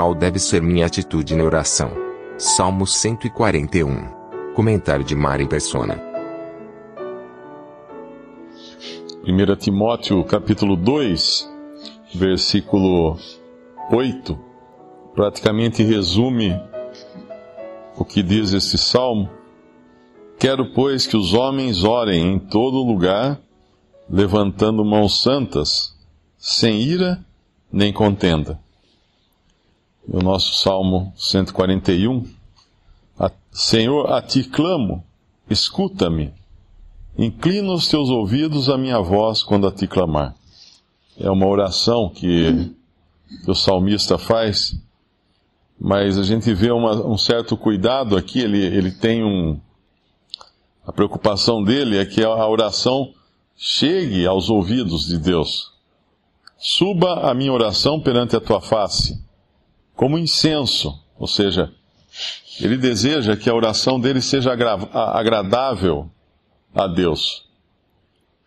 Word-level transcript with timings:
qual 0.00 0.14
deve 0.14 0.38
ser 0.38 0.62
minha 0.62 0.86
atitude 0.86 1.36
na 1.36 1.44
oração. 1.44 1.92
Salmo 2.38 2.86
141. 2.86 4.54
Comentário 4.54 5.04
de 5.04 5.14
Mari 5.14 5.46
Persona. 5.46 6.02
1 9.22 9.56
Timóteo 9.56 10.24
capítulo 10.24 10.74
2, 10.74 11.46
versículo 12.14 13.18
8, 13.92 14.38
praticamente 15.14 15.82
resume 15.82 16.58
o 17.94 18.02
que 18.02 18.22
diz 18.22 18.54
este 18.54 18.78
salmo. 18.78 19.28
Quero, 20.38 20.72
pois, 20.72 21.06
que 21.06 21.14
os 21.18 21.34
homens 21.34 21.84
orem 21.84 22.36
em 22.36 22.38
todo 22.38 22.82
lugar, 22.82 23.38
levantando 24.08 24.82
mãos 24.82 25.20
santas, 25.20 25.94
sem 26.38 26.80
ira 26.80 27.22
nem 27.70 27.92
contenda. 27.92 28.58
O 30.08 30.22
nosso 30.22 30.54
Salmo 30.62 31.12
141. 31.16 32.40
Senhor, 33.52 34.12
a 34.12 34.22
ti 34.22 34.44
clamo, 34.44 35.04
escuta-me. 35.48 36.32
Inclina 37.18 37.72
os 37.72 37.88
teus 37.88 38.08
ouvidos 38.08 38.70
à 38.70 38.78
minha 38.78 39.00
voz 39.00 39.42
quando 39.42 39.66
a 39.66 39.72
ti 39.72 39.86
clamar. 39.86 40.34
É 41.18 41.28
uma 41.30 41.46
oração 41.46 42.08
que, 42.08 42.72
que 43.44 43.50
o 43.50 43.54
salmista 43.54 44.16
faz, 44.16 44.80
mas 45.78 46.16
a 46.16 46.22
gente 46.22 46.54
vê 46.54 46.70
uma, 46.70 47.04
um 47.06 47.18
certo 47.18 47.56
cuidado 47.56 48.16
aqui, 48.16 48.40
ele, 48.40 48.64
ele 48.64 48.92
tem 48.92 49.24
um. 49.24 49.60
A 50.86 50.92
preocupação 50.92 51.62
dele 51.62 51.98
é 51.98 52.06
que 52.06 52.24
a 52.24 52.46
oração 52.46 53.12
chegue 53.56 54.26
aos 54.26 54.48
ouvidos 54.48 55.06
de 55.06 55.18
Deus. 55.18 55.72
Suba 56.56 57.30
a 57.30 57.34
minha 57.34 57.52
oração 57.52 58.00
perante 58.00 58.36
a 58.36 58.40
tua 58.40 58.60
face, 58.60 59.22
como 60.00 60.16
incenso, 60.16 60.98
ou 61.18 61.26
seja, 61.26 61.70
ele 62.58 62.78
deseja 62.78 63.36
que 63.36 63.50
a 63.50 63.54
oração 63.54 64.00
dele 64.00 64.22
seja 64.22 64.50
agradável 64.50 66.10
a 66.74 66.86
Deus. 66.86 67.46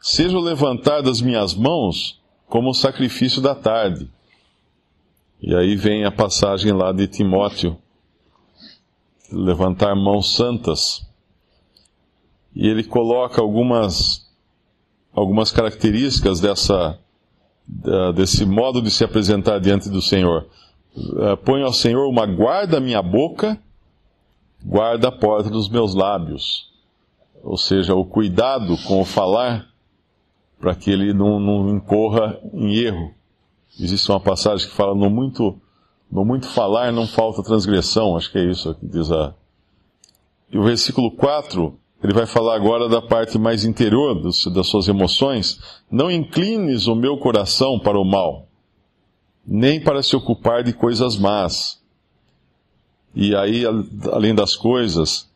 Seja 0.00 0.34
o 0.38 0.40
levantar 0.40 1.02
das 1.02 1.20
minhas 1.20 1.52
mãos 1.52 2.18
como 2.48 2.70
o 2.70 2.74
sacrifício 2.74 3.42
da 3.42 3.54
tarde. 3.54 4.10
E 5.42 5.54
aí 5.54 5.76
vem 5.76 6.06
a 6.06 6.10
passagem 6.10 6.72
lá 6.72 6.90
de 6.90 7.06
Timóteo, 7.06 7.76
levantar 9.30 9.94
mãos 9.94 10.34
santas. 10.34 11.06
E 12.56 12.66
ele 12.66 12.82
coloca 12.82 13.42
algumas, 13.42 14.26
algumas 15.12 15.52
características 15.52 16.40
dessa, 16.40 16.98
desse 18.16 18.46
modo 18.46 18.80
de 18.80 18.90
se 18.90 19.04
apresentar 19.04 19.58
diante 19.58 19.90
do 19.90 20.00
Senhor. 20.00 20.48
Eh, 20.96 21.36
põe 21.36 21.62
ao 21.62 21.72
Senhor 21.72 22.08
uma 22.08 22.26
guarda 22.26 22.78
à 22.78 22.80
minha 22.80 23.02
boca, 23.02 23.58
guarda 24.64 25.08
a 25.08 25.12
porta 25.12 25.50
dos 25.50 25.68
meus 25.68 25.94
lábios 25.94 26.72
ou 27.42 27.56
seja, 27.56 27.94
o 27.94 28.04
cuidado 28.04 28.76
com 28.86 29.00
o 29.00 29.04
falar, 29.04 29.66
para 30.60 30.74
que 30.74 30.90
ele 30.90 31.12
não, 31.12 31.40
não 31.40 31.68
incorra 31.70 32.38
em 32.54 32.76
erro. 32.76 33.12
Existe 33.78 34.08
uma 34.10 34.20
passagem 34.20 34.68
que 34.68 34.74
fala: 34.74 34.94
no 34.94 35.10
muito, 35.10 35.58
no 36.10 36.24
muito 36.24 36.46
falar 36.46 36.92
não 36.92 37.06
falta 37.06 37.42
transgressão, 37.42 38.16
acho 38.16 38.30
que 38.30 38.38
é 38.38 38.44
isso 38.44 38.74
que 38.76 38.86
diz 38.86 39.10
a. 39.10 39.34
E 40.52 40.58
o 40.58 40.62
versículo 40.62 41.10
4, 41.10 41.76
ele 42.04 42.12
vai 42.12 42.26
falar 42.26 42.54
agora 42.54 42.88
da 42.88 43.02
parte 43.02 43.38
mais 43.38 43.64
interior 43.64 44.14
dos, 44.14 44.46
das 44.46 44.68
suas 44.68 44.86
emoções. 44.86 45.58
Não 45.90 46.10
inclines 46.10 46.86
o 46.86 46.94
meu 46.94 47.16
coração 47.16 47.78
para 47.78 47.98
o 47.98 48.04
mal, 48.04 48.46
nem 49.46 49.80
para 49.80 50.02
se 50.02 50.14
ocupar 50.14 50.62
de 50.62 50.72
coisas 50.72 51.16
más. 51.16 51.80
E 53.14 53.34
aí, 53.34 53.64
além 54.10 54.34
das 54.34 54.56
coisas, 54.56 55.28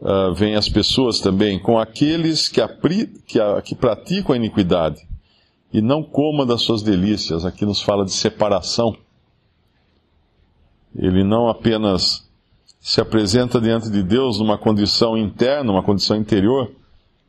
uh, 0.00 0.32
vem 0.34 0.54
as 0.54 0.68
pessoas 0.68 1.20
também, 1.20 1.58
com 1.58 1.78
aqueles 1.78 2.48
que, 2.48 2.60
apri, 2.60 3.06
que, 3.26 3.40
a, 3.40 3.60
que 3.60 3.74
praticam 3.74 4.34
a 4.34 4.36
iniquidade, 4.36 5.06
e 5.72 5.80
não 5.82 6.02
coma 6.02 6.46
das 6.46 6.62
suas 6.62 6.82
delícias. 6.82 7.44
Aqui 7.44 7.66
nos 7.66 7.82
fala 7.82 8.04
de 8.04 8.12
separação. 8.12 8.96
Ele 10.94 11.24
não 11.24 11.48
apenas 11.48 12.26
se 12.80 13.00
apresenta 13.00 13.60
diante 13.60 13.90
de 13.90 14.02
Deus 14.02 14.38
numa 14.38 14.56
condição 14.56 15.18
interna, 15.18 15.72
uma 15.72 15.82
condição 15.82 16.16
interior, 16.16 16.70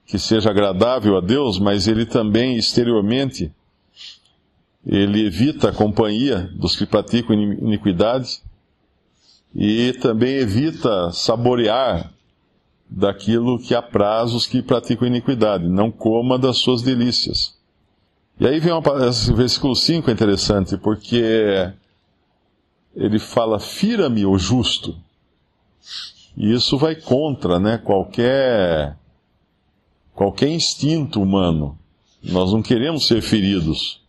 que 0.05 0.19
seja 0.19 0.51
agradável 0.51 1.17
a 1.17 1.19
Deus, 1.19 1.59
mas 1.59 1.87
ele 1.87 2.05
também 2.05 2.55
exteriormente 2.55 3.51
ele 4.87 5.25
evita 5.25 5.69
a 5.69 5.73
companhia 5.73 6.49
dos 6.53 6.77
que 6.77 6.85
praticam 6.85 7.35
iniquidade 7.35 8.41
e 9.53 9.91
também 10.01 10.35
evita 10.35 11.11
saborear 11.11 12.13
daquilo 12.89 13.59
que 13.59 13.75
apraz 13.75 14.33
os 14.33 14.47
que 14.47 14.61
praticam 14.61 15.05
iniquidade, 15.05 15.67
não 15.67 15.91
coma 15.91 16.39
das 16.39 16.59
suas 16.59 16.81
delícias. 16.81 17.57
E 18.39 18.47
aí 18.47 18.61
vem 18.61 18.71
uma, 18.71 18.81
versículo 19.35 19.75
5 19.75 20.09
é 20.09 20.13
interessante, 20.13 20.77
porque 20.77 21.21
ele 22.95 23.19
fala, 23.19 23.59
fira-me 23.59 24.25
o 24.25 24.37
justo. 24.37 24.95
E 26.37 26.53
isso 26.53 26.77
vai 26.77 26.95
contra, 26.95 27.59
né, 27.59 27.77
qualquer, 27.77 28.95
qualquer 30.13 30.49
instinto 30.49 31.21
humano. 31.21 31.77
Nós 32.23 32.53
não 32.53 32.61
queremos 32.61 33.05
ser 33.05 33.21
feridos. 33.21 34.06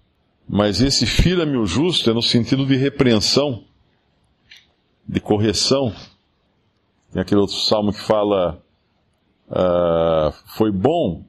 Mas 0.48 0.81
esse 0.81 1.04
fira-me 1.04 1.59
o 1.59 1.66
justo 1.66 2.10
é 2.10 2.14
no 2.14 2.22
sentido 2.22 2.64
de 2.64 2.75
repreensão, 2.75 3.64
de 5.06 5.20
correção. 5.20 5.94
Tem 7.12 7.20
aquele 7.20 7.41
outro 7.41 7.56
salmo 7.56 7.92
que 7.92 8.00
fala, 8.00 8.62
uh, 9.50 10.32
foi 10.56 10.72
bom 10.72 11.22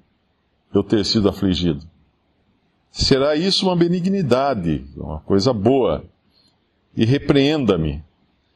eu 0.73 0.83
ter 0.83 1.03
sido 1.03 1.27
afligido. 1.27 1.85
Será 2.91 3.35
isso 3.35 3.65
uma 3.65 3.75
benignidade, 3.75 4.85
uma 4.95 5.19
coisa 5.19 5.51
boa. 5.51 6.03
E 6.95 7.05
repreenda-me. 7.05 8.03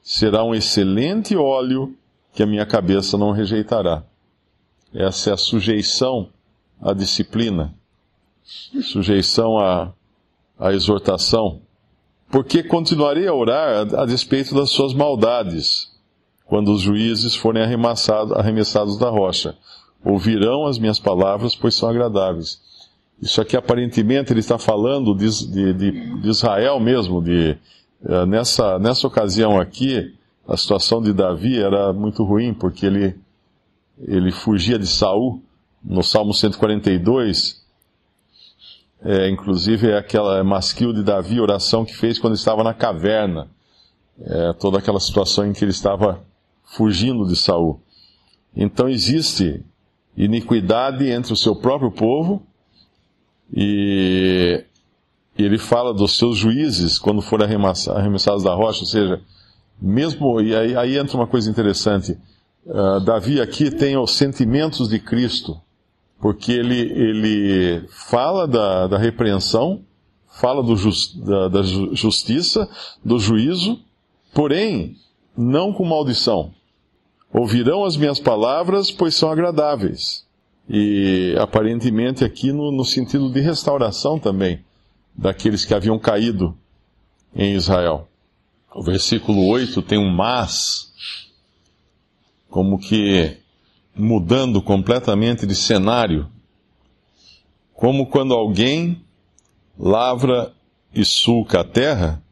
Será 0.02 0.44
um 0.44 0.56
excelente 0.56 1.35
óleo 1.35 1.96
que 2.34 2.41
a 2.41 2.47
minha 2.47 2.66
cabeça 2.66 3.18
não 3.18 3.31
rejeitará. 3.31 4.03
Essa 4.94 5.31
é 5.31 5.34
a 5.34 5.38
sujeição 5.38 6.29
à 6.81 6.94
disciplina, 6.94 7.73
sujeição 8.44 9.57
à, 9.57 9.94
à 10.59 10.74
exortação. 10.74 11.62
Porque 12.31 12.64
continuarei 12.64 13.28
a 13.28 13.34
orar 13.34 13.88
a, 13.94 14.02
a 14.02 14.06
despeito 14.06 14.56
das 14.56 14.69
suas 14.69 14.94
maldades 14.94 15.91
quando 16.46 16.72
os 16.72 16.81
juízes 16.81 17.36
forem 17.36 17.64
arremessados 17.64 18.97
da 18.97 19.09
rocha. 19.09 19.56
Ouvirão 20.03 20.66
as 20.66 20.78
minhas 20.78 21.00
palavras, 21.00 21.56
pois 21.56 21.75
são 21.75 21.90
agradáveis. 21.90 22.62
Isso 23.22 23.41
aqui 23.41 23.56
aparentemente 23.56 24.34
ele 24.34 24.41
está 24.41 24.58
falando 24.58 25.16
de, 25.16 25.30
de, 25.47 25.74
de 26.22 26.30
Israel 26.30 26.80
mesmo, 26.80 27.24
de, 27.24 27.58
uh, 28.03 28.25
nessa, 28.25 28.78
nessa 28.80 29.08
ocasião 29.08 29.59
aqui, 29.59 30.14
a 30.47 30.58
situação 30.58 31.02
de 31.02 31.14
Davi 31.14 31.58
era 31.58 31.94
muito 31.94 32.24
ruim, 32.24 32.53
porque 32.53 32.85
ele, 32.85 33.16
ele 34.06 34.31
fugia 34.31 34.78
de 34.78 34.88
Saul, 34.88 35.41
no 35.81 36.03
Salmo 36.03 36.34
142, 36.34 37.62
é, 39.03 39.30
inclusive 39.30 39.90
é 39.90 39.97
aquela 39.97 40.44
masquil 40.44 40.94
de 40.94 41.03
Davi, 41.03 41.40
oração 41.40 41.84
que 41.84 41.96
fez 41.96 42.18
quando 42.18 42.36
estava 42.36 42.64
na 42.64 42.74
caverna, 42.74 43.50
é, 44.19 44.53
toda 44.53 44.80
aquela 44.80 45.00
situação 45.00 45.46
em 45.46 45.53
que 45.53 45.64
ele 45.64 45.72
estava 45.72 46.24
fugindo 46.64 47.28
de 47.28 47.36
Saul. 47.36 47.81
Então 48.56 48.88
existe 48.88 49.64
iniquidade 50.16 51.09
entre 51.09 51.34
o 51.34 51.36
seu 51.36 51.56
próprio 51.56 51.91
povo 51.91 52.46
e 53.52 54.64
ele 55.38 55.58
fala 55.58 55.94
dos 55.94 56.18
seus 56.18 56.38
juízes 56.38 56.97
quando 56.97 57.22
forem 57.22 57.47
arremessados 57.47 58.44
da 58.44 58.53
rocha, 58.53 58.82
ou 58.82 58.85
seja, 58.85 59.22
mesmo 59.82 60.40
e 60.40 60.56
aí, 60.56 60.78
aí 60.78 60.97
entra 60.97 61.17
uma 61.17 61.28
coisa 61.28 61.49
interessante. 61.49 62.17
Uh, 62.66 62.99
Davi 63.02 63.41
aqui 63.41 63.70
tem 63.70 63.97
os 63.97 64.16
sentimentos 64.16 64.88
de 64.88 64.99
Cristo, 64.99 65.59
porque 66.23 66.53
ele, 66.53 66.79
ele 66.79 67.85
fala 67.90 68.47
da, 68.47 68.87
da 68.87 68.97
repreensão, 68.97 69.84
fala 70.29 70.64
just, 70.78 71.17
da, 71.17 71.49
da 71.49 71.61
justiça, 71.61 72.66
do 73.03 73.20
juízo, 73.20 73.78
porém 74.34 74.96
não 75.35 75.73
com 75.73 75.84
maldição. 75.84 76.53
Ouvirão 77.34 77.84
as 77.84 77.97
minhas 77.97 78.22
palavras, 78.22 78.90
pois 78.90 79.16
são 79.16 79.29
agradáveis. 79.29 80.25
E 80.70 81.35
aparentemente 81.37 82.23
aqui 82.23 82.53
no, 82.53 82.72
no 82.72 82.85
sentido 82.85 83.29
de 83.29 83.41
restauração 83.41 84.17
também 84.17 84.64
daqueles 85.14 85.66
que 85.66 85.73
haviam 85.73 85.99
caído 85.99 86.58
em 87.35 87.53
Israel. 87.53 88.08
O 88.73 88.81
versículo 88.81 89.46
8 89.47 89.81
tem 89.81 89.97
um 89.97 90.09
mas, 90.09 90.90
como 92.49 92.79
que 92.79 93.42
mudando 93.95 94.61
completamente 94.61 95.45
de 95.45 95.55
cenário. 95.55 96.28
Como 97.73 98.07
quando 98.07 98.34
alguém 98.34 99.03
lavra 99.78 100.53
e 100.93 101.03
sulca 101.03 101.61
a 101.61 101.63
terra, 101.63 102.23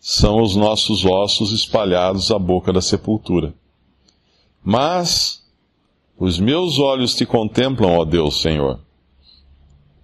são 0.00 0.40
os 0.42 0.56
nossos 0.56 1.04
ossos 1.04 1.52
espalhados 1.52 2.30
à 2.30 2.38
boca 2.38 2.72
da 2.72 2.80
sepultura. 2.80 3.54
Mas 4.64 5.44
os 6.18 6.38
meus 6.38 6.78
olhos 6.78 7.14
te 7.14 7.24
contemplam, 7.24 7.92
ó 7.92 8.04
Deus, 8.04 8.40
Senhor. 8.40 8.80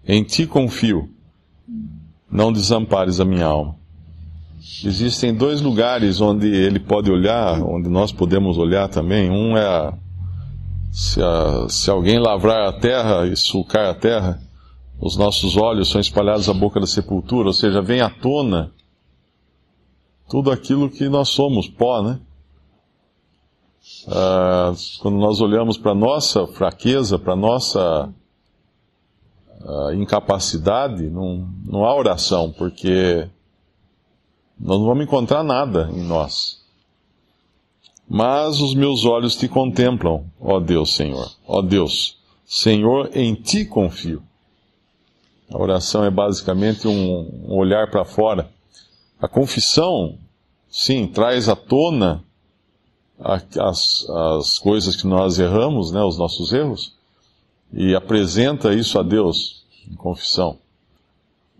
Em 0.07 0.23
ti 0.23 0.47
confio. 0.47 1.11
Não 2.31 2.53
desampares 2.53 3.21
a 3.21 3.25
minha 3.25 3.47
alma. 3.47 3.77
Existem 4.85 5.35
dois 5.35 5.61
lugares 5.61 6.21
onde 6.21 6.47
ele 6.47 6.81
pode 6.81 7.11
olhar, 7.11 7.63
onde 7.63 7.89
nós 7.89 8.13
podemos 8.13 8.59
olhar 8.59 8.89
também. 8.89 9.31
Um 9.31 9.57
é 9.57 9.65
a, 9.65 9.95
se, 10.95 11.21
a, 11.21 11.69
se 11.69 11.91
alguém 11.91 12.21
lavrar 12.21 12.69
a 12.69 12.73
terra 12.73 13.27
e 13.27 13.37
sulcar 13.37 13.87
a 13.87 13.95
terra, 13.95 14.41
os 15.01 15.17
nossos 15.17 15.57
olhos 15.57 15.91
são 15.91 16.01
espalhados 16.01 16.49
à 16.49 16.55
boca 16.55 16.79
da 16.79 16.87
sepultura, 16.87 17.49
ou 17.49 17.53
seja, 17.53 17.83
vem 17.83 18.01
à 18.01 18.09
tona 18.09 18.73
tudo 20.29 20.53
aquilo 20.53 20.89
que 20.89 21.09
nós 21.09 21.31
somos, 21.31 21.67
pó, 21.67 22.01
né? 22.01 22.21
Ah, 24.07 24.73
quando 25.01 25.19
nós 25.19 25.41
olhamos 25.41 25.77
para 25.77 25.97
nossa 25.97 26.47
fraqueza, 26.47 27.19
para 27.19 27.35
nossa 27.35 28.09
ah, 29.67 29.95
incapacidade, 29.95 31.11
não, 31.11 31.49
não 31.67 31.85
há 31.85 31.93
oração, 31.93 32.53
porque 32.53 33.29
nós 34.61 34.79
não 34.79 34.87
vamos 34.87 35.05
encontrar 35.05 35.43
nada 35.43 35.91
em 35.93 36.05
nós. 36.05 36.64
Mas 38.09 38.61
os 38.61 38.75
meus 38.75 39.05
olhos 39.05 39.35
te 39.35 39.49
contemplam, 39.49 40.25
ó 40.41 40.61
Deus, 40.61 40.95
Senhor. 40.95 41.31
Ó 41.47 41.63
Deus, 41.63 42.19
Senhor, 42.45 43.11
em 43.15 43.35
ti 43.35 43.65
confio. 43.65 44.23
A 45.51 45.59
oração 45.61 46.05
é 46.05 46.11
basicamente 46.11 46.87
um, 46.87 47.47
olhar 47.49 47.91
para 47.91 48.05
fora. 48.05 48.51
A 49.21 49.29
confissão, 49.29 50.19
sim, 50.69 51.07
traz 51.07 51.49
à 51.49 51.57
tona 51.57 52.23
as, 53.19 54.07
as 54.09 54.59
coisas 54.59 54.97
que 54.97 55.07
nós 55.07 55.39
erramos, 55.39 55.93
né, 55.93 56.03
os 56.03 56.19
nossos 56.19 56.53
erros, 56.53 56.95
e 57.73 57.95
apresenta 57.95 58.75
isso 58.75 58.99
a 58.99 59.03
Deus 59.03 59.65
em 59.91 59.95
confissão. 59.95 60.59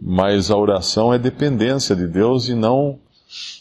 Mas 0.01 0.51
a 0.51 0.57
oração 0.57 1.15
é 1.15 1.19
dependência 1.19 1.95
de 1.95 2.07
Deus 2.07 2.49
e 2.49 2.55
não, 2.55 2.99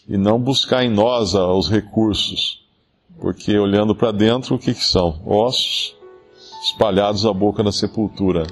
e 0.07 0.17
não 0.17 0.39
buscar 0.39 0.83
em 0.83 0.89
nós 0.89 1.33
os 1.33 1.69
recursos. 1.69 2.62
Porque 3.23 3.57
olhando 3.57 3.95
para 3.95 4.11
dentro, 4.11 4.55
o 4.55 4.59
que, 4.59 4.73
que 4.73 4.83
são? 4.83 5.21
Ossos 5.25 5.95
espalhados 6.61 7.25
à 7.25 7.31
boca 7.31 7.63
da 7.63 7.71
sepultura. 7.71 8.45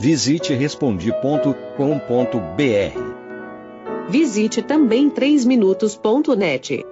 Visite 0.00 0.54
respondi.com.br. 0.54 1.52
Visite 4.08 4.60
também 4.60 5.08
3minutos.net. 5.08 6.84